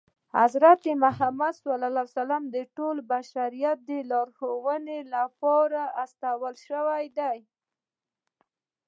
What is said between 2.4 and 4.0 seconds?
د ټول بشریت د